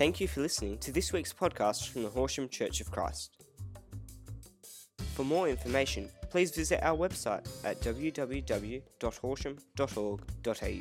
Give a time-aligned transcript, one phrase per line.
[0.00, 3.36] Thank you for listening to this week's podcast from the Horsham Church of Christ.
[5.12, 10.80] For more information, please visit our website at www.horsham.org.au.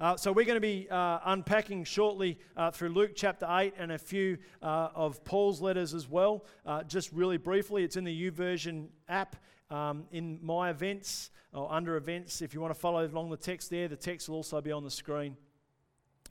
[0.00, 3.92] Uh, so we're going to be uh, unpacking shortly uh, through Luke chapter 8 and
[3.92, 6.46] a few uh, of Paul's letters as well.
[6.64, 9.36] Uh, just really briefly, it's in the YouVersion app
[9.70, 12.42] um, in My Events or under Events.
[12.42, 14.84] If you want to follow along the text there, the text will also be on
[14.84, 15.36] the screen.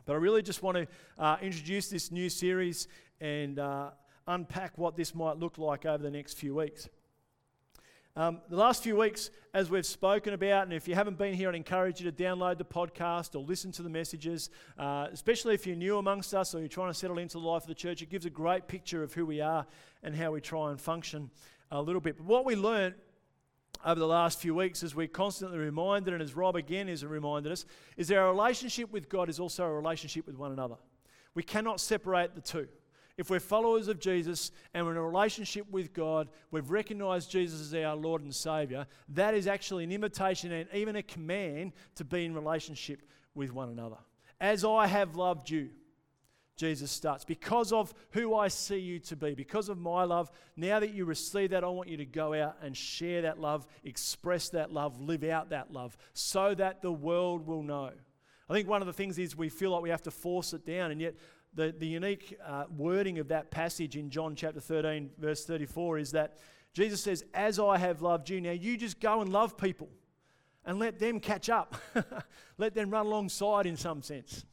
[0.06, 2.88] But I really just want to uh, introduce this new series
[3.20, 3.60] and
[4.28, 6.90] unpack what this might look like over the next few weeks.
[8.18, 11.50] Um, the last few weeks, as we've spoken about, and if you haven't been here,
[11.50, 14.50] I'd encourage you to download the podcast or listen to the messages,
[14.80, 17.62] uh, especially if you're new amongst us or you're trying to settle into the life
[17.62, 18.02] of the church.
[18.02, 19.68] It gives a great picture of who we are
[20.02, 21.30] and how we try and function
[21.70, 22.18] a little bit.
[22.18, 22.96] But what we learned
[23.86, 27.52] over the last few weeks, as we're constantly reminded, and as Rob again has reminded
[27.52, 30.76] us, is that our relationship with God is also a relationship with one another.
[31.36, 32.68] We cannot separate the two.
[33.18, 37.62] If we're followers of Jesus and we're in a relationship with God, we've recognized Jesus
[37.62, 42.06] as our Lord and Savior, that is actually an invitation and even a command to
[42.06, 43.02] be in relationship
[43.34, 43.98] with one another.
[44.40, 45.70] As I have loved you,
[46.58, 47.24] Jesus starts.
[47.24, 51.06] Because of who I see you to be, because of my love, now that you
[51.06, 55.00] receive that, I want you to go out and share that love, express that love,
[55.00, 57.92] live out that love, so that the world will know.
[58.50, 60.66] I think one of the things is we feel like we have to force it
[60.66, 61.16] down, and yet
[61.54, 66.12] the, the unique uh, wording of that passage in John chapter 13, verse 34 is
[66.12, 66.38] that
[66.74, 69.90] Jesus says, As I have loved you, now you just go and love people
[70.66, 71.76] and let them catch up.
[72.58, 74.46] let them run alongside in some sense.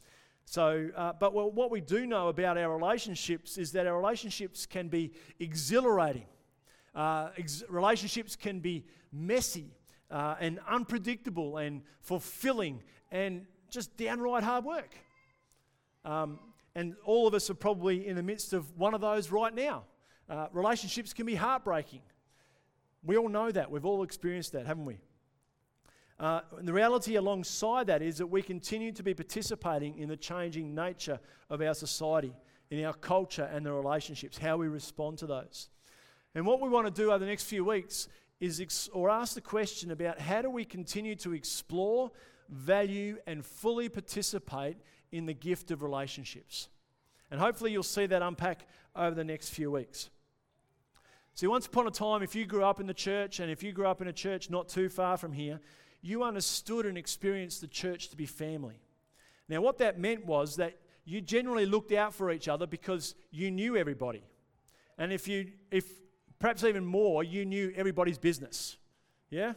[0.46, 4.88] So, uh, but what we do know about our relationships is that our relationships can
[4.88, 6.26] be exhilarating.
[6.94, 9.74] Uh, ex- relationships can be messy
[10.10, 14.94] uh, and unpredictable and fulfilling and just downright hard work.
[16.04, 16.38] Um,
[16.74, 19.84] and all of us are probably in the midst of one of those right now.
[20.28, 22.00] Uh, relationships can be heartbreaking.
[23.02, 23.70] We all know that.
[23.70, 24.98] We've all experienced that, haven't we?
[26.18, 30.74] Uh, the reality alongside that is that we continue to be participating in the changing
[30.74, 31.18] nature
[31.50, 32.32] of our society,
[32.70, 35.68] in our culture and the relationships, how we respond to those.
[36.34, 38.08] And what we want to do over the next few weeks
[38.40, 42.10] is ex- or ask the question about how do we continue to explore,
[42.48, 44.76] value, and fully participate
[45.12, 46.68] in the gift of relationships.
[47.30, 50.10] And hopefully, you'll see that unpack over the next few weeks.
[51.34, 53.72] See, once upon a time, if you grew up in the church, and if you
[53.72, 55.60] grew up in a church not too far from here,
[56.04, 58.78] you understood and experienced the church to be family.
[59.48, 60.76] Now, what that meant was that
[61.06, 64.22] you generally looked out for each other because you knew everybody.
[64.98, 65.86] And if you, if
[66.38, 68.76] perhaps even more, you knew everybody's business.
[69.30, 69.54] Yeah?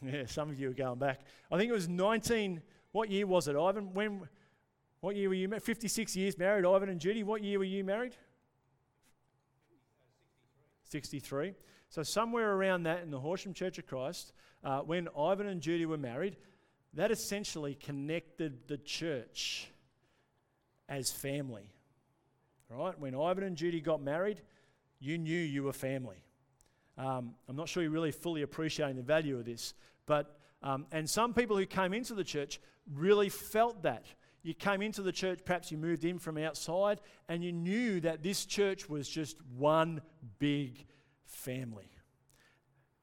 [0.00, 1.20] Yeah, some of you are going back.
[1.50, 2.62] I think it was 19.
[2.92, 3.92] What year was it, Ivan?
[3.92, 4.26] When,
[5.00, 5.64] what year were you married?
[5.64, 7.22] 56 years married, Ivan and Judy.
[7.24, 8.16] What year were you married?
[10.84, 11.54] 63.
[11.90, 14.32] So, somewhere around that in the Horsham Church of Christ,
[14.64, 16.36] uh, when Ivan and Judy were married,
[16.94, 19.68] that essentially connected the church
[20.88, 21.72] as family.
[22.68, 22.98] Right?
[22.98, 24.42] When Ivan and Judy got married,
[25.00, 26.22] you knew you were family.
[26.96, 29.74] Um, I'm not sure you're really fully appreciating the value of this,
[30.06, 32.60] but um, and some people who came into the church
[32.92, 34.06] really felt that.
[34.42, 38.22] You came into the church, perhaps you moved in from outside, and you knew that
[38.22, 40.00] this church was just one
[40.38, 40.84] big
[41.24, 41.90] family.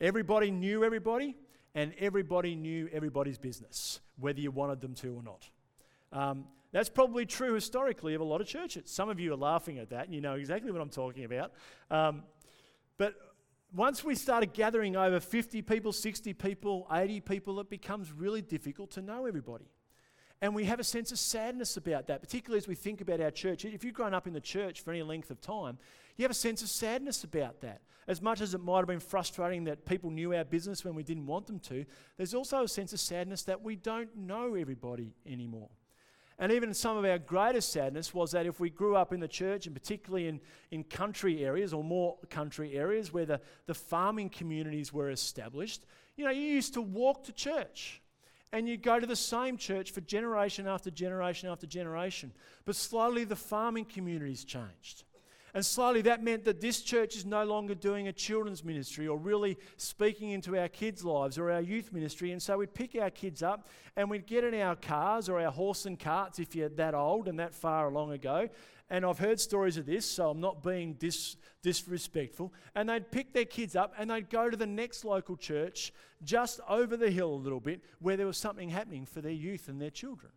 [0.01, 1.35] Everybody knew everybody,
[1.75, 5.49] and everybody knew everybody's business, whether you wanted them to or not.
[6.11, 8.89] Um, that's probably true historically of a lot of churches.
[8.89, 11.51] Some of you are laughing at that, and you know exactly what I'm talking about.
[11.91, 12.23] Um,
[12.97, 13.15] but
[13.73, 18.91] once we started gathering over 50 people, 60 people, 80 people, it becomes really difficult
[18.91, 19.65] to know everybody.
[20.41, 23.31] And we have a sense of sadness about that, particularly as we think about our
[23.31, 23.65] church.
[23.65, 25.77] If you've grown up in the church for any length of time,
[26.17, 27.81] you have a sense of sadness about that.
[28.07, 31.03] As much as it might have been frustrating that people knew our business when we
[31.03, 31.85] didn't want them to,
[32.17, 35.69] there's also a sense of sadness that we don't know everybody anymore.
[36.37, 39.27] And even some of our greatest sadness was that if we grew up in the
[39.27, 44.29] church, and particularly in, in country areas or more country areas where the, the farming
[44.29, 45.85] communities were established,
[46.17, 48.01] you know, you used to walk to church
[48.51, 52.33] and you'd go to the same church for generation after generation after generation.
[52.65, 55.03] But slowly the farming communities changed.
[55.55, 59.17] And slowly that meant that this church is no longer doing a children's ministry or
[59.17, 62.33] really speaking into our kids' lives or our youth ministry.
[62.33, 65.53] And so we'd pick our kids up and we'd get in our cars or our
[65.53, 68.49] horse and carts if you're that old and that far along ago.
[68.89, 72.53] and I've heard stories of this, so I'm not being dis- disrespectful.
[72.75, 76.59] And they'd pick their kids up and they'd go to the next local church just
[76.67, 79.81] over the hill a little bit where there was something happening for their youth and
[79.81, 80.33] their children.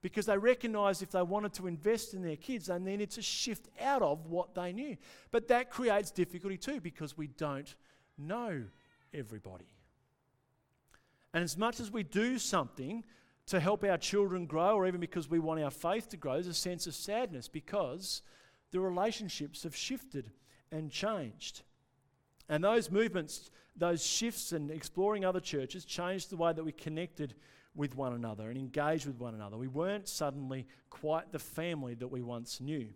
[0.00, 3.68] Because they recognised if they wanted to invest in their kids, they needed to shift
[3.80, 4.96] out of what they knew.
[5.30, 7.74] But that creates difficulty too because we don't
[8.16, 8.62] know
[9.12, 9.66] everybody.
[11.34, 13.04] And as much as we do something
[13.46, 16.46] to help our children grow, or even because we want our faith to grow, there's
[16.46, 18.22] a sense of sadness because
[18.70, 20.30] the relationships have shifted
[20.70, 21.62] and changed.
[22.48, 27.34] And those movements, those shifts and exploring other churches changed the way that we connected
[27.78, 29.56] with one another and engage with one another.
[29.56, 32.88] We weren't suddenly quite the family that we once knew.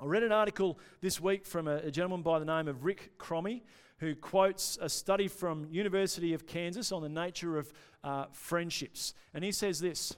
[0.00, 3.62] I read an article this week from a, gentleman by the name of Rick Cromie
[3.98, 7.72] who quotes a study from University of Kansas on the nature of
[8.02, 9.14] uh, friendships.
[9.32, 10.16] And he says this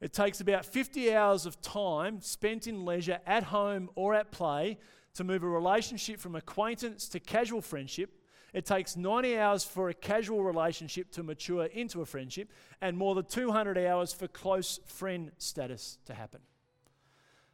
[0.00, 4.78] It takes about 50 hours of time spent in leisure at home or at play
[5.14, 8.19] to move a relationship from acquaintance to casual friendship.
[8.52, 12.50] It takes 90 hours for a casual relationship to mature into a friendship,
[12.80, 16.40] and more than 200 hours for close friend status to happen.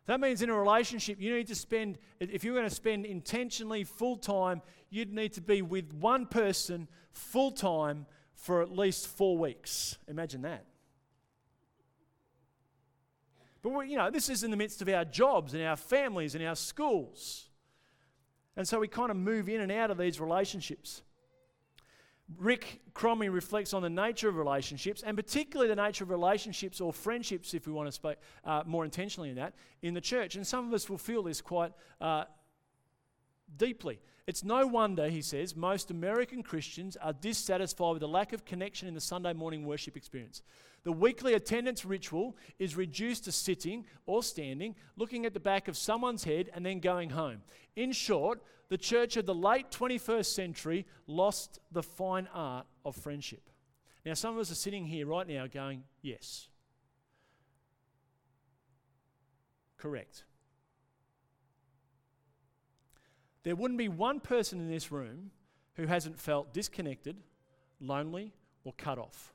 [0.06, 3.82] That means in a relationship, you need to spend, if you're going to spend intentionally
[3.82, 9.36] full time, you'd need to be with one person full time for at least four
[9.36, 9.98] weeks.
[10.06, 10.64] Imagine that.
[13.62, 16.44] But, you know, this is in the midst of our jobs and our families and
[16.44, 17.45] our schools.
[18.56, 21.02] And so we kind of move in and out of these relationships.
[22.38, 26.92] Rick Cromie reflects on the nature of relationships, and particularly the nature of relationships or
[26.92, 30.34] friendships, if we want to speak uh, more intentionally in that, in the church.
[30.34, 32.24] And some of us will feel this quite uh,
[33.56, 34.00] deeply.
[34.26, 38.88] It's no wonder, he says, most American Christians are dissatisfied with the lack of connection
[38.88, 40.42] in the Sunday morning worship experience.
[40.86, 45.76] The weekly attendance ritual is reduced to sitting or standing, looking at the back of
[45.76, 47.42] someone's head, and then going home.
[47.74, 53.50] In short, the church of the late 21st century lost the fine art of friendship.
[54.04, 56.46] Now, some of us are sitting here right now going, Yes.
[59.76, 60.22] Correct.
[63.42, 65.32] There wouldn't be one person in this room
[65.74, 67.16] who hasn't felt disconnected,
[67.80, 69.32] lonely, or cut off.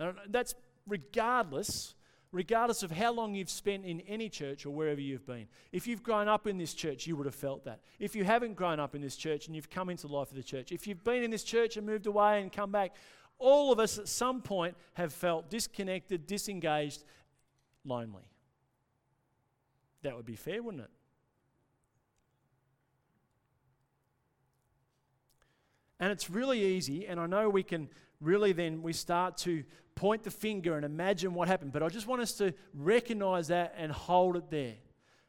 [0.00, 0.54] And that's
[0.88, 1.94] regardless
[2.32, 5.46] regardless of how long you've spent in any church or wherever you've been.
[5.72, 7.80] If you've grown up in this church, you would have felt that.
[7.98, 10.36] If you haven't grown up in this church and you've come into the life of
[10.36, 12.94] the church, if you've been in this church and moved away and come back,
[13.38, 17.02] all of us at some point have felt disconnected, disengaged,
[17.84, 18.30] lonely.
[20.02, 20.90] That would be fair, wouldn't it?
[25.98, 27.88] And it's really easy, and I know we can
[28.20, 29.64] really then we start to
[30.00, 31.72] point the finger and imagine what happened.
[31.72, 34.76] But I just want us to recognize that and hold it there.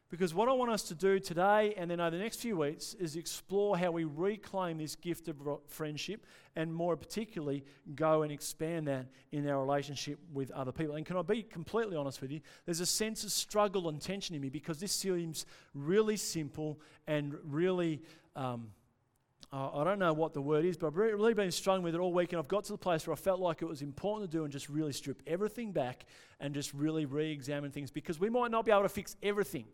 [0.08, 2.94] Because what I want us to do today and then over the next few weeks
[2.94, 5.36] is explore how we reclaim this gift of
[5.66, 6.26] friendship
[6.56, 7.64] and more particularly
[7.94, 10.96] go and expand that in our relationship with other people.
[10.96, 12.40] And can I be completely honest with you?
[12.64, 15.44] There's a sense of struggle and tension in me because this seems
[15.74, 18.00] really simple and really.
[18.36, 18.68] Um,
[19.52, 21.98] uh, I don't know what the word is, but I've really been struggling with it
[21.98, 24.30] all week, and I've got to the place where I felt like it was important
[24.30, 26.06] to do and just really strip everything back
[26.40, 29.66] and just really re examine things because we might not be able to fix everything.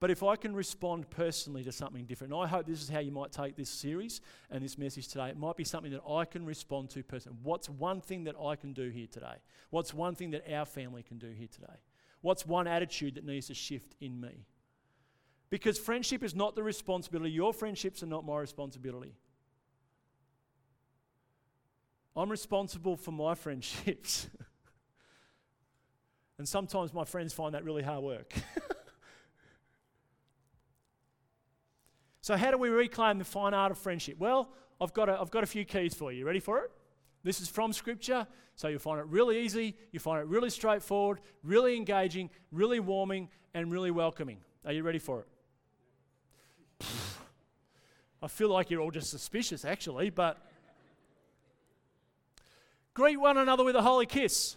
[0.00, 2.98] But if I can respond personally to something different, and I hope this is how
[2.98, 4.20] you might take this series
[4.50, 7.38] and this message today, it might be something that I can respond to personally.
[7.42, 9.36] What's one thing that I can do here today?
[9.70, 11.78] What's one thing that our family can do here today?
[12.20, 14.44] What's one attitude that needs to shift in me?
[15.48, 17.30] Because friendship is not the responsibility.
[17.30, 19.14] Your friendships are not my responsibility.
[22.16, 24.28] I'm responsible for my friendships.
[26.38, 28.34] and sometimes my friends find that really hard work.
[32.22, 34.16] so, how do we reclaim the fine art of friendship?
[34.18, 34.50] Well,
[34.80, 36.26] I've got, a, I've got a few keys for you.
[36.26, 36.70] Ready for it?
[37.22, 41.18] This is from Scripture, so you'll find it really easy, you find it really straightforward,
[41.42, 44.38] really engaging, really warming, and really welcoming.
[44.64, 45.26] Are you ready for it?
[48.22, 50.38] I feel like you're all just suspicious, actually, but
[52.94, 54.56] greet one another with a holy kiss.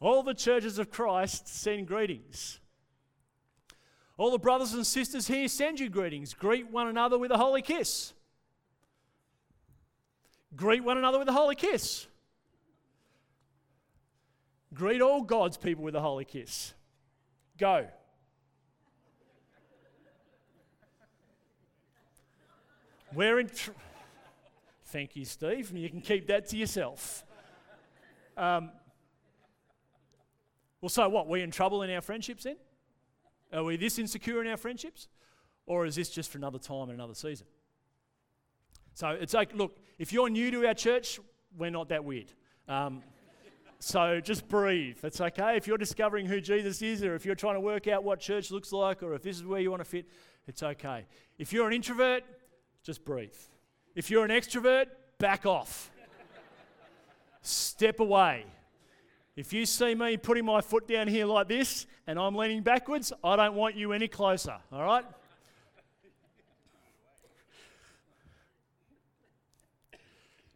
[0.00, 2.60] all the churches of Christ send greetings.
[4.16, 6.34] All the brothers and sisters here send you greetings.
[6.34, 8.12] Greet one another with a holy kiss.
[10.54, 12.06] Greet one another with a holy kiss.
[14.72, 16.74] Greet all God's people with a holy kiss.
[17.58, 17.86] Go.
[23.14, 23.48] We're in.
[23.48, 23.70] Tr-
[24.86, 25.70] Thank you, Steve.
[25.70, 27.24] And you can keep that to yourself.
[28.36, 28.70] Um,
[30.80, 31.28] Well, so what?
[31.28, 32.56] We're in trouble in our friendships then?
[33.52, 35.08] Are we this insecure in our friendships?
[35.66, 37.46] Or is this just for another time and another season?
[38.94, 41.20] So it's like, look, if you're new to our church,
[41.56, 42.32] we're not that weird.
[42.66, 43.02] Um,
[43.78, 44.98] so just breathe.
[45.02, 45.56] It's okay.
[45.56, 48.50] If you're discovering who Jesus is, or if you're trying to work out what church
[48.50, 50.06] looks like, or if this is where you want to fit,
[50.46, 51.06] it's okay.
[51.38, 52.24] If you're an introvert,
[52.82, 53.34] just breathe.
[53.94, 54.86] If you're an extrovert,
[55.18, 55.90] back off.
[57.42, 58.44] Step away.
[59.36, 63.12] If you see me putting my foot down here like this and I'm leaning backwards,
[63.22, 65.04] I don't want you any closer, all right?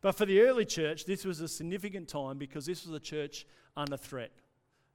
[0.01, 3.47] But for the early church, this was a significant time because this was a church
[3.75, 4.33] under threat.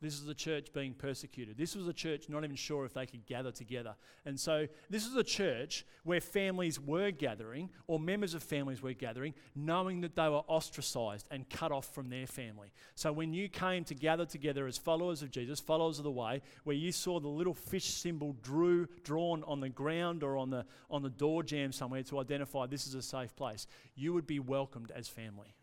[0.01, 1.57] This was a church being persecuted.
[1.57, 3.95] This was a church not even sure if they could gather together.
[4.25, 8.93] And so, this was a church where families were gathering, or members of families were
[8.93, 12.71] gathering, knowing that they were ostracized and cut off from their family.
[12.95, 16.41] So, when you came to gather together as followers of Jesus, followers of the way,
[16.63, 20.65] where you saw the little fish symbol drew, drawn on the ground or on the,
[20.89, 24.39] on the door jamb somewhere to identify this is a safe place, you would be
[24.39, 25.55] welcomed as family.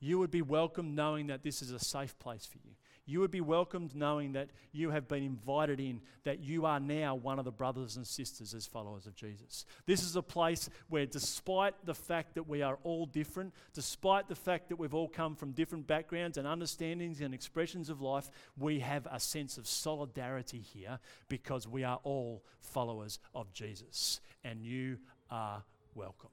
[0.00, 2.74] You would be welcomed knowing that this is a safe place for you.
[3.08, 7.14] You would be welcomed knowing that you have been invited in, that you are now
[7.14, 9.64] one of the brothers and sisters as followers of Jesus.
[9.86, 14.34] This is a place where, despite the fact that we are all different, despite the
[14.34, 18.80] fact that we've all come from different backgrounds and understandings and expressions of life, we
[18.80, 20.98] have a sense of solidarity here
[21.28, 24.20] because we are all followers of Jesus.
[24.44, 24.98] And you
[25.30, 25.62] are
[25.94, 26.28] welcome.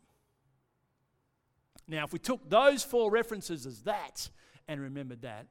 [1.87, 4.29] Now, if we took those four references as that
[4.67, 5.45] and remembered that,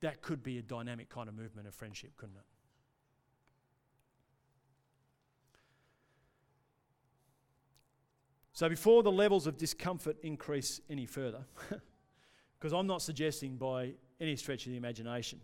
[0.00, 2.44] that could be a dynamic kind of movement of friendship, couldn't it?
[8.52, 11.44] So, before the levels of discomfort increase any further,
[12.58, 15.40] because I'm not suggesting by any stretch of the imagination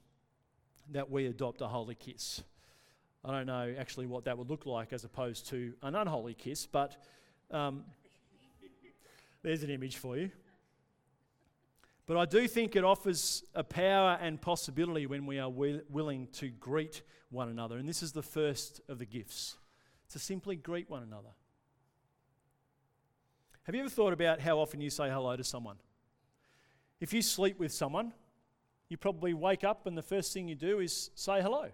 [0.90, 2.42] that we adopt a holy kiss.
[3.24, 6.66] I don't know actually what that would look like as opposed to an unholy kiss,
[6.66, 6.96] but
[7.50, 7.84] um,
[9.42, 10.30] there's an image for you.
[12.06, 16.28] But I do think it offers a power and possibility when we are wi- willing
[16.32, 17.78] to greet one another.
[17.78, 19.56] And this is the first of the gifts
[20.10, 21.30] to simply greet one another.
[23.62, 25.76] Have you ever thought about how often you say hello to someone?
[27.00, 28.12] If you sleep with someone,
[28.90, 31.70] you probably wake up and the first thing you do is say hello,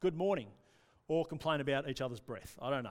[0.00, 0.48] good morning,
[1.06, 2.56] or complain about each other's breath.
[2.60, 2.90] I don't know.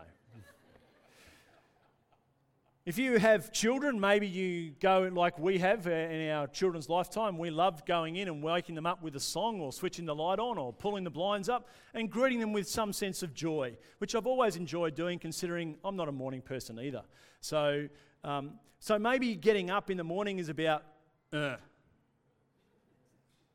[2.90, 7.38] If you have children, maybe you go like we have uh, in our children's lifetime.
[7.38, 10.40] We loved going in and waking them up with a song or switching the light
[10.40, 14.16] on or pulling the blinds up and greeting them with some sense of joy, which
[14.16, 17.04] I've always enjoyed doing considering I'm not a morning person either.
[17.42, 17.88] So,
[18.24, 20.84] um, so maybe getting up in the morning is about,
[21.32, 21.58] uh.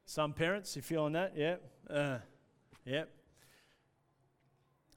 [0.06, 1.32] Some parents, you feeling that?
[1.36, 1.56] Yeah.
[1.90, 2.18] Uh.
[2.84, 3.06] Yeah.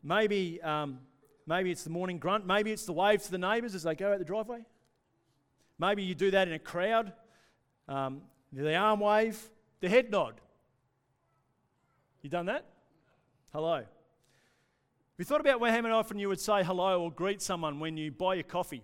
[0.04, 0.62] Maybe.
[0.62, 1.00] Um,
[1.48, 2.46] Maybe it's the morning grunt.
[2.46, 4.66] Maybe it's the wave to the neighbours as they go out the driveway.
[5.80, 7.14] Maybe you do that in a crowd.
[7.88, 9.40] Um, the arm wave,
[9.80, 10.42] the head nod.
[12.22, 12.66] You done that?
[13.54, 13.86] Hello.
[15.18, 18.12] You thought about how many often you would say hello or greet someone when you
[18.12, 18.84] buy your coffee,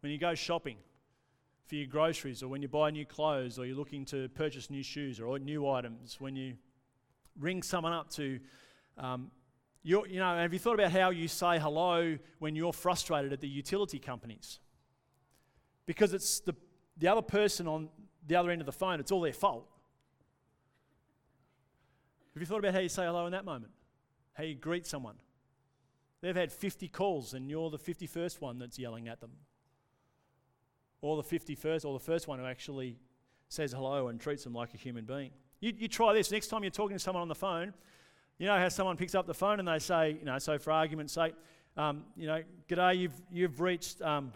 [0.00, 0.76] when you go shopping
[1.66, 4.84] for your groceries, or when you buy new clothes, or you're looking to purchase new
[4.84, 6.54] shoes or new items, when you
[7.38, 8.38] ring someone up to
[8.96, 9.30] um,
[9.86, 13.40] you you know, have you thought about how you say hello when you're frustrated at
[13.40, 14.58] the utility companies?
[15.86, 16.56] Because it's the,
[16.96, 17.88] the other person on
[18.26, 19.68] the other end of the phone, it's all their fault.
[22.34, 23.72] Have you thought about how you say hello in that moment?
[24.32, 25.14] How you greet someone?
[26.20, 29.30] They've had 50 calls and you're the 51st one that's yelling at them.
[31.00, 32.98] Or the 51st, or the first one who actually
[33.48, 35.30] says hello and treats them like a human being.
[35.60, 36.32] You, you try this.
[36.32, 37.72] Next time you're talking to someone on the phone,
[38.38, 40.70] you know how someone picks up the phone and they say, you know, so for
[40.70, 41.34] argument's sake,
[41.76, 44.32] um, you know, g'day, you've, you've reached um,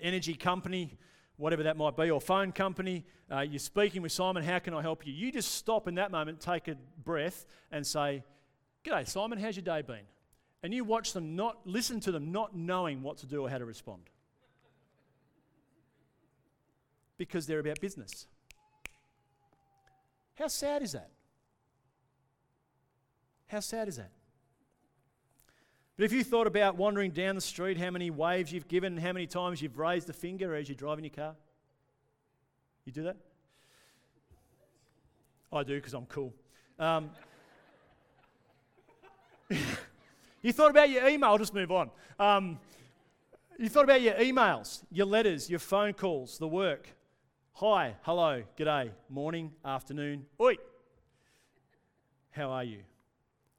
[0.00, 0.98] energy company,
[1.36, 3.04] whatever that might be, or phone company.
[3.30, 5.12] Uh, you're speaking with Simon, how can I help you?
[5.12, 8.22] You just stop in that moment, take a breath, and say,
[8.84, 10.04] G'day, Simon, how's your day been?
[10.62, 13.58] And you watch them not, listen to them not knowing what to do or how
[13.58, 14.02] to respond.
[17.16, 18.26] Because they're about business.
[20.34, 21.10] How sad is that?
[23.52, 24.10] How sad is that?
[25.98, 29.12] But if you thought about wandering down the street, how many waves you've given, how
[29.12, 31.34] many times you've raised a finger as you're driving your car?
[32.86, 33.18] You do that?
[35.52, 36.32] I do because I'm cool.
[36.78, 37.10] Um,
[40.40, 41.90] you thought about your email, I'll just move on.
[42.18, 42.58] Um,
[43.58, 46.88] you thought about your emails, your letters, your phone calls, the work.
[47.56, 50.56] Hi, hello, g'day, morning, afternoon, oi.
[52.30, 52.78] How are you?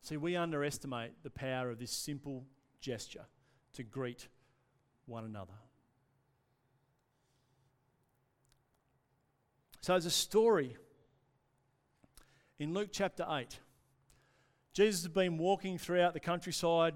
[0.03, 2.43] See, we underestimate the power of this simple
[2.81, 3.25] gesture
[3.71, 4.27] to greet
[5.05, 5.53] one another.
[9.79, 10.75] So, there's a story
[12.59, 13.57] in Luke chapter 8.
[14.73, 16.95] Jesus has been walking throughout the countryside.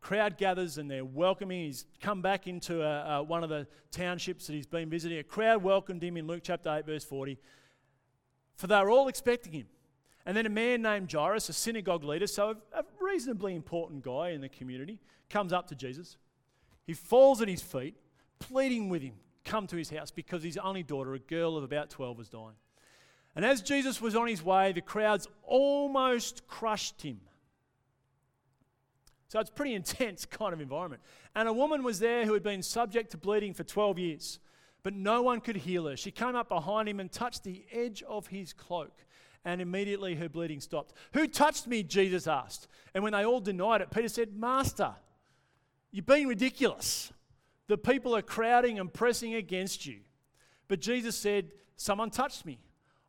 [0.00, 1.64] Crowd gathers and they're welcoming.
[1.64, 5.18] He's come back into a, a, one of the townships that he's been visiting.
[5.18, 7.36] A crowd welcomed him in Luke chapter 8, verse 40,
[8.54, 9.66] for they were all expecting him.
[10.26, 14.40] And then a man named Jairus, a synagogue leader, so a, reasonably important guy in
[14.40, 16.16] the community, comes up to Jesus.
[16.86, 17.94] He falls at his feet,
[18.38, 19.14] pleading with him,
[19.44, 22.56] come to his house because his only daughter, a girl of about 12, was dying.
[23.36, 27.20] And as Jesus was on his way, the crowds almost crushed him.
[29.28, 31.02] So it's pretty intense kind of environment.
[31.34, 34.38] And a woman was there who had been subject to bleeding for 12 years,
[34.82, 35.96] but no one could heal her.
[35.96, 39.04] She came up behind him and touched the edge of his cloak
[39.44, 40.94] and immediately her bleeding stopped.
[41.12, 41.82] Who touched me?
[41.82, 42.68] Jesus asked.
[42.94, 44.94] And when they all denied it, Peter said, Master,
[45.90, 47.12] you're being ridiculous.
[47.66, 50.00] The people are crowding and pressing against you.
[50.68, 52.60] But Jesus said, Someone touched me.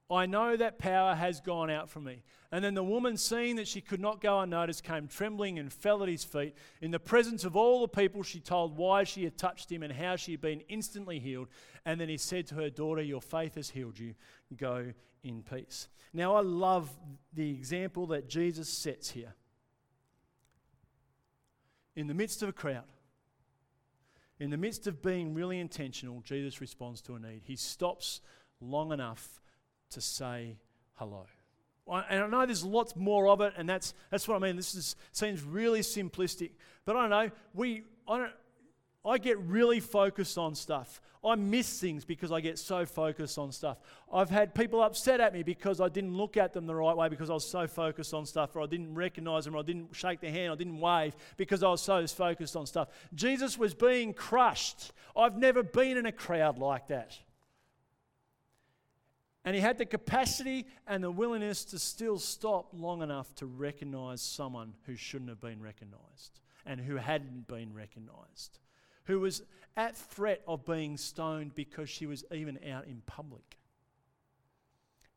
[0.09, 2.21] I know that power has gone out from me.
[2.51, 6.03] And then the woman, seeing that she could not go unnoticed, came trembling and fell
[6.03, 6.55] at his feet.
[6.79, 9.91] In the presence of all the people, she told why she had touched him and
[9.91, 11.47] how she had been instantly healed.
[11.85, 14.13] And then he said to her, Daughter, your faith has healed you.
[14.55, 14.93] Go
[15.25, 15.89] in peace.
[16.13, 16.89] Now, I love
[17.33, 19.33] the example that Jesus sets here.
[21.95, 22.83] In the midst of a crowd,
[24.39, 27.41] in the midst of being really intentional, Jesus responds to a need.
[27.43, 28.21] He stops
[28.61, 29.41] long enough
[29.91, 30.57] to say
[30.93, 31.25] hello.
[31.87, 34.55] And I know there's lots more of it, and that's, that's what I mean.
[34.55, 36.51] This is, seems really simplistic,
[36.85, 37.31] but I don't know.
[37.53, 38.31] We, I, don't,
[39.05, 41.01] I get really focused on stuff.
[41.23, 43.79] I miss things because I get so focused on stuff.
[44.13, 47.09] I've had people upset at me because I didn't look at them the right way
[47.09, 49.95] because I was so focused on stuff, or I didn't recognize them, or I didn't
[49.95, 52.89] shake their hand, or I didn't wave because I was so focused on stuff.
[53.15, 54.91] Jesus was being crushed.
[55.15, 57.17] I've never been in a crowd like that.
[59.45, 64.21] And he had the capacity and the willingness to still stop long enough to recognize
[64.21, 68.57] someone who shouldn't have been recognized and who hadn't been recognized,
[69.05, 69.41] who was
[69.77, 73.57] at threat of being stoned because she was even out in public.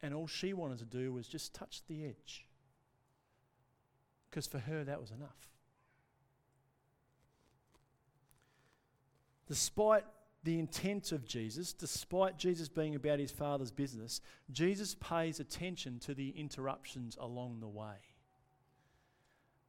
[0.03, 2.46] And all she wanted to do was just touch the edge.
[4.31, 5.48] Because for her, that was enough.
[9.46, 10.05] Despite
[10.44, 14.20] the intent of Jesus, despite Jesus being about his Father's business,
[14.51, 17.96] Jesus pays attention to the interruptions along the way.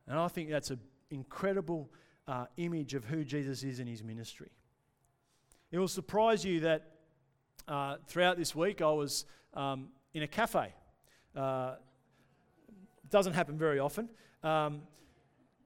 [0.08, 0.80] And I think that's an
[1.10, 1.90] incredible
[2.30, 4.52] uh, image of who Jesus is in his ministry.
[5.72, 6.86] It will surprise you that
[7.68, 10.74] uh, throughout this week I was um, in a cafe.
[11.36, 11.76] Uh,
[13.10, 14.10] doesn't happen very often.
[14.44, 14.84] Um,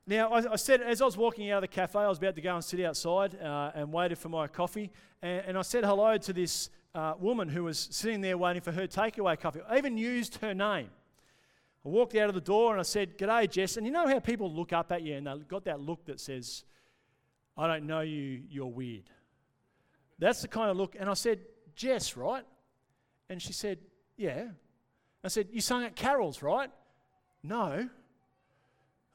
[0.08, 2.36] now, I, I, said, as I was walking out of the cafe, I was about
[2.36, 4.90] to go and sit outside uh, and waited for my coffee.
[5.22, 8.72] And, and I said hello to this uh, woman who was sitting there waiting for
[8.72, 9.60] her takeaway coffee.
[9.68, 10.90] I even used her name.
[11.86, 13.78] I walked out of the door and I said, G'day, Jess.
[13.78, 16.20] And you know how people look up at you and they've got that look that
[16.20, 16.64] says,
[17.58, 19.10] I don't know you, you're weird.
[20.18, 20.96] That's the kind of look.
[20.98, 21.40] And I said,
[21.76, 22.46] Jess, right?
[23.30, 23.80] And she said,
[24.18, 24.46] Yeah.
[25.24, 26.70] I said, You sung at Carol's, right?
[27.44, 27.90] No.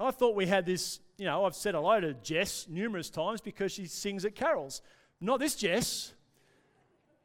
[0.00, 3.72] I thought we had this, you know, I've said hello to Jess numerous times because
[3.72, 4.80] she sings at carols.
[5.20, 6.14] Not this Jess.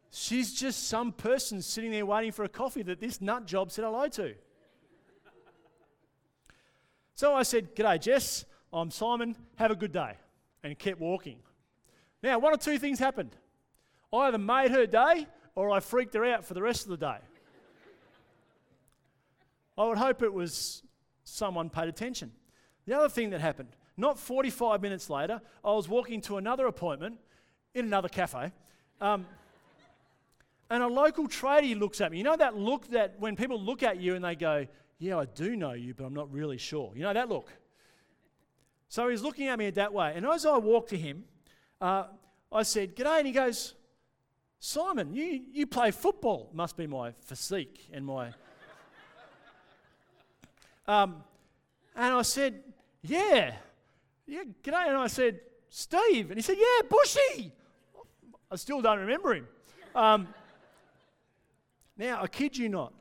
[0.09, 3.83] She's just some person sitting there waiting for a coffee that this nut job said
[3.83, 4.33] hello to.
[7.23, 8.43] So I said, G'day, Jess.
[8.73, 9.37] I'm Simon.
[9.55, 10.15] Have a good day.
[10.61, 11.37] And kept walking.
[12.21, 13.33] Now, one or two things happened.
[14.11, 16.97] I either made her day or I freaked her out for the rest of the
[16.97, 17.15] day.
[19.77, 20.83] I would hope it was
[21.23, 22.29] someone paid attention.
[22.87, 27.19] The other thing that happened, not 45 minutes later, I was walking to another appointment
[27.73, 28.51] in another cafe.
[28.99, 29.25] Um,
[30.69, 32.17] and a local tradie looks at me.
[32.17, 34.67] You know that look that when people look at you and they go,
[35.03, 36.93] Yeah, I do know you, but I'm not really sure.
[36.95, 37.51] You know that look?
[38.87, 40.13] So he's looking at me that way.
[40.15, 41.25] And as I walked to him,
[41.81, 42.05] uh,
[42.49, 43.17] I said, G'day.
[43.17, 43.73] And he goes,
[44.59, 46.49] Simon, you, you play football.
[46.53, 48.29] Must be my physique and my.
[50.87, 51.21] um,
[51.97, 52.63] and I said,
[53.01, 53.55] yeah.
[54.25, 54.87] Yeah, g'day.
[54.87, 56.31] And I said, Steve.
[56.31, 57.51] And he said, Yeah, Bushy.
[58.49, 59.47] I still don't remember him.
[59.93, 60.29] Um,
[61.97, 62.93] now, I kid you not,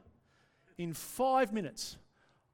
[0.83, 1.97] in five minutes,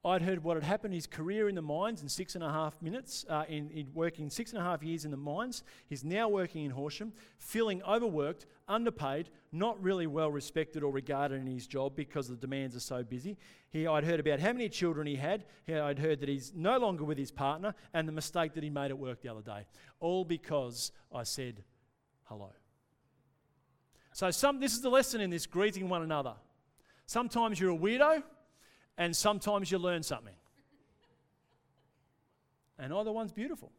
[0.04, 2.80] I'd heard what had happened his career in the mines in six and a half
[2.80, 5.64] minutes, uh, in, in working six and a half years in the mines.
[5.88, 11.46] He's now working in Horsham, feeling overworked, underpaid, not really well respected or regarded in
[11.46, 13.36] his job because the demands are so busy.
[13.70, 15.44] He, I'd heard about how many children he had.
[15.66, 18.70] He, I'd heard that he's no longer with his partner and the mistake that he
[18.70, 19.66] made at work the other day.
[19.98, 21.64] All because I said
[22.24, 22.50] hello.
[24.12, 26.34] So, some, this is the lesson in this greeting one another.
[27.09, 28.23] Sometimes you're a weirdo,
[28.99, 30.35] and sometimes you learn something.
[32.79, 33.73] And either one's beautiful.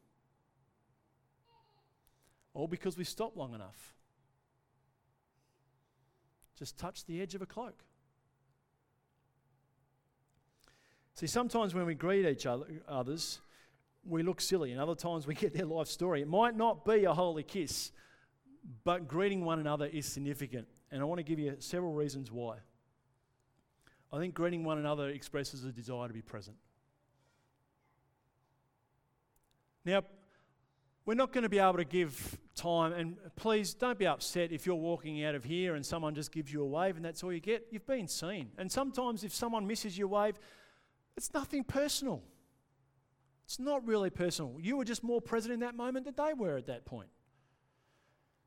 [2.56, 3.94] All because we stop long enough.
[6.58, 7.84] Just touch the edge of a cloak.
[11.13, 13.42] See, sometimes when we greet each other, others,
[14.04, 16.24] we look silly, and other times we get their life story.
[16.24, 17.92] It might not be a holy kiss,
[18.84, 20.68] but greeting one another is significant.
[20.89, 22.56] And I want to give you several reasons why.
[24.12, 26.58] I think greeting one another expresses a desire to be present.
[29.86, 30.04] Now,
[31.06, 34.65] we're not going to be able to give time, and please don't be upset if
[34.65, 37.32] you're walking out of here and someone just gives you a wave and that's all
[37.32, 37.67] you get.
[37.72, 38.50] You've been seen.
[38.58, 40.38] And sometimes if someone misses your wave,
[41.15, 42.22] it's nothing personal.
[43.45, 44.58] It's not really personal.
[44.60, 47.10] You were just more present in that moment than they were at that point.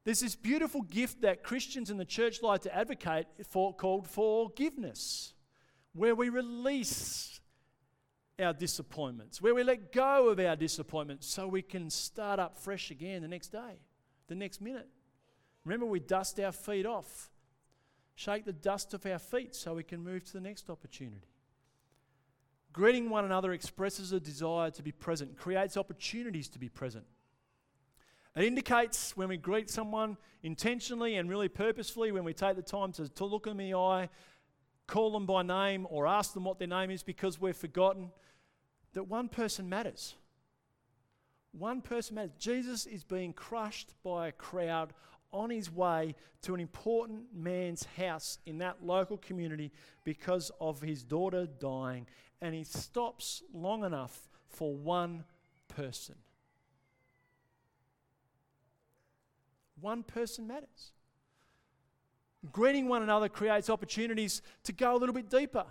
[0.04, 5.34] There's this beautiful gift that Christians in the church like to advocate for called forgiveness
[5.94, 7.40] where we release
[8.38, 12.90] our disappointments, where we let go of our disappointments so we can start up fresh
[12.90, 13.78] again the next day,
[14.28, 14.88] the next minute.
[15.64, 17.30] Remember, we dust our feet off,
[18.14, 21.28] shake the dust off our feet so we can move to the next opportunity.
[22.72, 27.04] Greeting one another expresses a desire to be present, creates opportunities to be present.
[28.34, 32.92] It indicates when we greet someone intentionally and really purposefully, when we take the time
[32.92, 34.08] to, to look in the eye,
[34.86, 38.10] call them by name or ask them what their name is because we've forgotten
[38.94, 40.14] that one person matters.
[41.52, 42.32] One person matters.
[42.38, 44.92] Jesus is being crushed by a crowd
[45.32, 49.72] on his way to an important man's house in that local community
[50.04, 52.06] because of his daughter dying,
[52.40, 55.24] and he stops long enough for one
[55.68, 56.16] person.
[59.80, 60.92] One person matters.
[62.50, 65.66] Greeting one another creates opportunities to go a little bit deeper.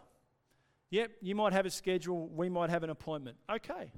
[0.90, 3.38] Yep, you might have a schedule, we might have an appointment.
[3.50, 3.92] Okay.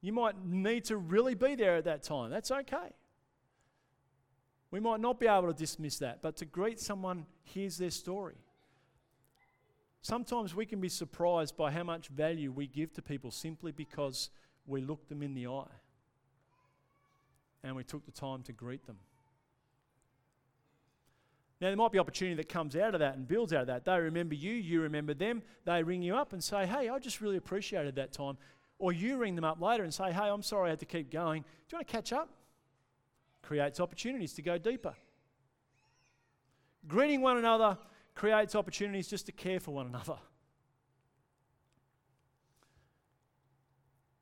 [0.00, 2.30] You might need to really be there at that time.
[2.30, 2.92] That's okay.
[4.70, 8.36] We might not be able to dismiss that, but to greet someone, here's their story.
[10.02, 14.30] Sometimes we can be surprised by how much value we give to people simply because
[14.66, 15.64] we looked them in the eye
[17.64, 18.98] and we took the time to greet them.
[21.60, 23.84] Now, there might be opportunity that comes out of that and builds out of that.
[23.84, 25.42] They remember you, you remember them.
[25.64, 28.36] They ring you up and say, Hey, I just really appreciated that time.
[28.78, 31.10] Or you ring them up later and say, Hey, I'm sorry I had to keep
[31.10, 31.42] going.
[31.42, 32.30] Do you want to catch up?
[33.42, 34.94] Creates opportunities to go deeper.
[36.86, 37.76] Greeting one another
[38.14, 40.16] creates opportunities just to care for one another.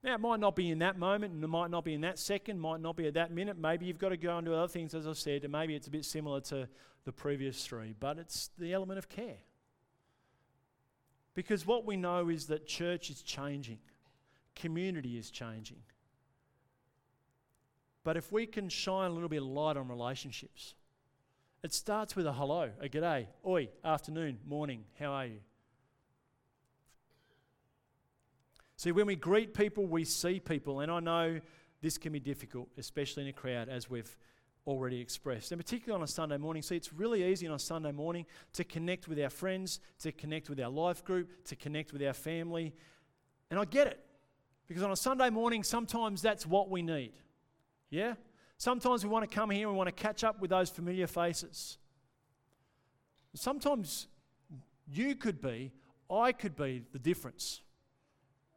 [0.06, 2.20] Now, it might not be in that moment, and it might not be in that
[2.20, 3.58] second, might not be at that minute.
[3.58, 5.88] Maybe you've got to go and do other things, as I've said, and maybe it's
[5.88, 6.68] a bit similar to
[7.04, 9.38] the previous three, but it's the element of care.
[11.34, 13.80] Because what we know is that church is changing,
[14.54, 15.78] community is changing.
[18.04, 20.76] But if we can shine a little bit of light on relationships,
[21.64, 25.40] it starts with a hello, a g'day, oi, afternoon, morning, how are you?
[28.76, 30.80] See, when we greet people, we see people.
[30.80, 31.40] And I know
[31.80, 34.16] this can be difficult, especially in a crowd, as we've
[34.66, 35.52] already expressed.
[35.52, 36.62] And particularly on a Sunday morning.
[36.62, 40.50] See, it's really easy on a Sunday morning to connect with our friends, to connect
[40.50, 42.74] with our life group, to connect with our family.
[43.50, 44.00] And I get it.
[44.66, 47.12] Because on a Sunday morning, sometimes that's what we need.
[47.88, 48.14] Yeah?
[48.58, 51.06] Sometimes we want to come here and we want to catch up with those familiar
[51.06, 51.78] faces.
[53.34, 54.08] Sometimes
[54.90, 55.72] you could be,
[56.10, 57.60] I could be the difference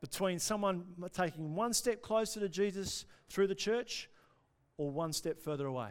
[0.02, 4.10] between someone taking one step closer to Jesus through the church
[4.78, 5.90] or one step further away.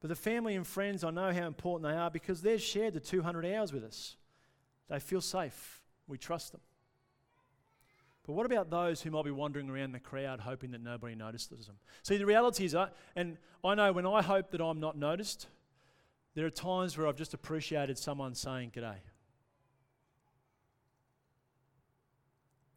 [0.00, 3.00] But the family and friends, I know how important they are because they've shared the
[3.00, 4.16] 200 hours with us.
[4.88, 5.82] They feel safe.
[6.06, 6.60] We trust them.
[8.26, 11.66] But what about those who might be wandering around the crowd hoping that nobody notices
[11.66, 11.76] them?
[12.02, 15.46] See, the reality is, I, and I know when I hope that I'm not noticed,
[16.36, 18.96] there are times where I've just appreciated someone saying g'day.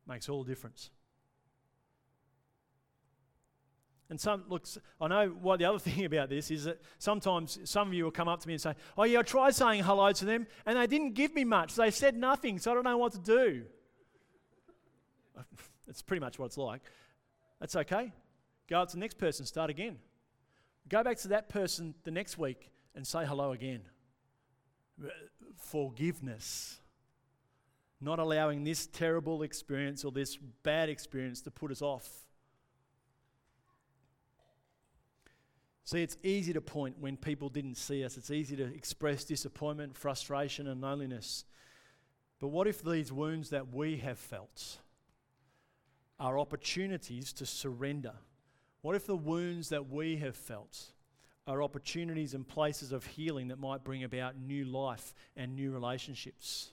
[0.07, 0.89] Makes all the difference.
[4.09, 7.89] And some looks, I know what the other thing about this is that sometimes some
[7.89, 10.09] of you will come up to me and say, Oh, yeah, I tried saying hello
[10.13, 11.75] to them and they didn't give me much.
[11.75, 13.63] They said nothing, so I don't know what to do.
[15.87, 16.81] It's pretty much what it's like.
[17.59, 18.13] That's okay.
[18.69, 19.97] Go up to the next person, start again.
[20.87, 23.81] Go back to that person the next week and say hello again.
[25.55, 26.79] Forgiveness.
[28.01, 32.07] Not allowing this terrible experience or this bad experience to put us off.
[35.83, 38.15] See, it's easy to point when people didn't see us.
[38.15, 41.45] It's easy to express disappointment, frustration, and loneliness.
[42.39, 44.77] But what if these wounds that we have felt
[46.19, 48.13] are opportunities to surrender?
[48.81, 50.93] What if the wounds that we have felt
[51.49, 56.69] are opportunities and places of healing that might bring about new life and new relationships?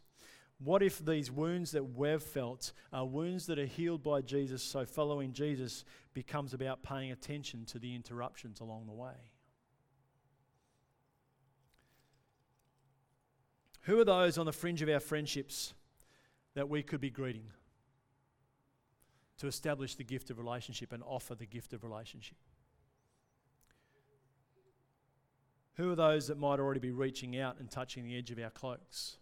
[0.59, 4.85] What if these wounds that we've felt are wounds that are healed by Jesus, so
[4.85, 9.15] following Jesus becomes about paying attention to the interruptions along the way?
[13.83, 15.73] Who are those on the fringe of our friendships
[16.55, 17.47] that we could be greeting
[19.39, 22.37] to establish the gift of relationship and offer the gift of relationship?
[25.77, 28.51] Who are those that might already be reaching out and touching the edge of our
[28.51, 29.19] cloaks?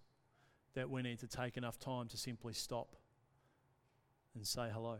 [0.74, 2.96] that we need to take enough time to simply stop
[4.34, 4.98] and say hello.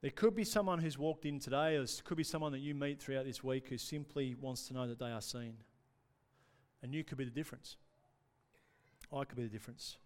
[0.00, 2.74] There could be someone who's walked in today, or there could be someone that you
[2.74, 5.54] meet throughout this week who simply wants to know that they are seen.
[6.82, 7.76] And you could be the difference.
[9.12, 9.98] I could be the difference.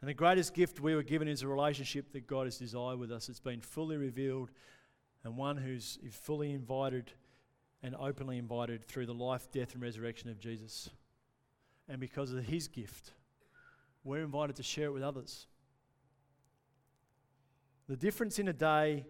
[0.00, 3.12] And the greatest gift we were given is a relationship that God has desired with
[3.12, 3.28] us.
[3.28, 4.50] It's been fully revealed,
[5.24, 7.12] and one who's fully invited
[7.82, 10.90] and openly invited through the life, death, and resurrection of Jesus.
[11.88, 13.12] And because of his gift,
[14.02, 15.46] we're invited to share it with others.
[17.88, 19.06] The difference in a day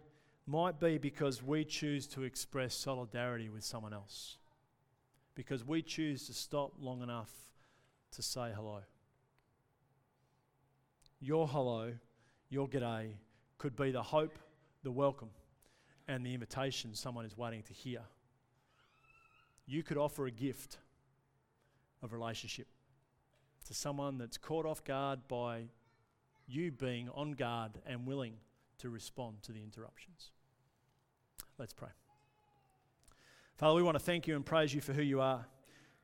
[0.46, 4.36] might be because we choose to express solidarity with someone else,
[5.34, 7.30] because we choose to stop long enough
[8.12, 8.80] to say hello.
[11.20, 11.94] Your hello,
[12.50, 13.12] your g'day,
[13.58, 14.38] could be the hope,
[14.82, 15.30] the welcome,
[16.08, 18.00] and the invitation someone is waiting to hear
[19.66, 20.78] you could offer a gift
[22.02, 22.68] of relationship
[23.66, 25.64] to someone that's caught off guard by
[26.46, 28.34] you being on guard and willing
[28.78, 30.30] to respond to the interruptions.
[31.58, 31.88] Let's pray.
[33.56, 35.44] Father, we want to thank you and praise you for who you are.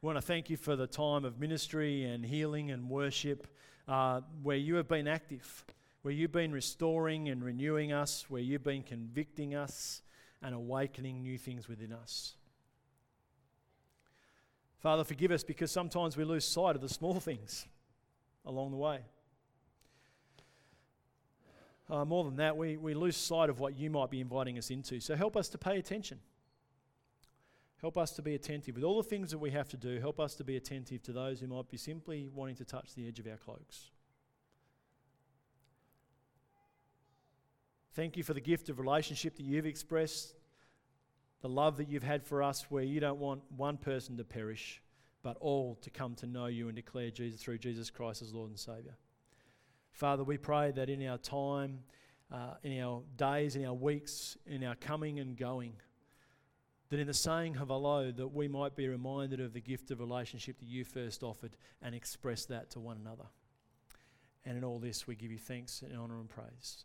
[0.01, 3.47] We want to thank you for the time of ministry and healing and worship
[3.87, 5.65] uh, where you have been active,
[6.03, 10.03] where you've been restoring and renewing us, where you've been convicting us
[10.43, 12.35] and awakening new things within us.
[14.81, 17.67] Father, forgive us because sometimes we lose sight of the small things
[18.45, 18.99] along the way.
[21.89, 24.71] Uh, more than that, we, we lose sight of what you might be inviting us
[24.71, 24.99] into.
[24.99, 26.19] So help us to pay attention.
[27.81, 28.75] Help us to be attentive.
[28.75, 31.13] With all the things that we have to do, help us to be attentive to
[31.13, 33.92] those who might be simply wanting to touch the edge of our cloaks.
[37.95, 40.35] Thank you for the gift of relationship that you've expressed
[41.43, 44.81] the love that you've had for us, where you don't want one person to perish,
[45.23, 48.49] but all to come to know you and declare Jesus through Jesus Christ as Lord
[48.49, 48.97] and Saviour.
[49.91, 51.81] Father, we pray that in our time,
[52.33, 55.75] uh, in our days, in our weeks, in our coming and going,
[56.89, 59.99] that in the saying of hello, that we might be reminded of the gift of
[59.99, 63.27] relationship that you first offered and express that to one another.
[64.45, 66.85] And in all this, we give you thanks and honour and praise.